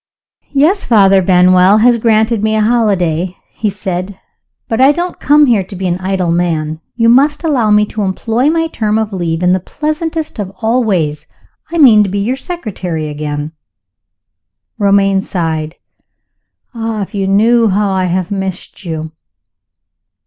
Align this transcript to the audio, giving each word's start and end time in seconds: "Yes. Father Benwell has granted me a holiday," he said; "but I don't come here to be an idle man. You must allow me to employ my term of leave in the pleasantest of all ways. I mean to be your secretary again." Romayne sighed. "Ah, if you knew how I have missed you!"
"Yes. 0.55 0.83
Father 0.83 1.21
Benwell 1.21 1.77
has 1.77 1.99
granted 1.99 2.41
me 2.41 2.55
a 2.55 2.61
holiday," 2.61 3.37
he 3.51 3.69
said; 3.69 4.19
"but 4.67 4.81
I 4.81 4.91
don't 4.91 5.19
come 5.19 5.45
here 5.45 5.63
to 5.63 5.75
be 5.75 5.85
an 5.85 5.99
idle 5.99 6.31
man. 6.31 6.81
You 6.95 7.07
must 7.07 7.43
allow 7.43 7.69
me 7.69 7.85
to 7.85 8.01
employ 8.01 8.49
my 8.49 8.65
term 8.65 8.97
of 8.97 9.13
leave 9.13 9.43
in 9.43 9.53
the 9.53 9.59
pleasantest 9.59 10.39
of 10.39 10.51
all 10.63 10.83
ways. 10.83 11.27
I 11.71 11.77
mean 11.77 12.03
to 12.03 12.09
be 12.09 12.17
your 12.17 12.35
secretary 12.35 13.09
again." 13.09 13.51
Romayne 14.79 15.21
sighed. 15.21 15.75
"Ah, 16.73 17.03
if 17.03 17.13
you 17.13 17.27
knew 17.27 17.67
how 17.67 17.91
I 17.91 18.05
have 18.05 18.31
missed 18.31 18.83
you!" 18.83 19.11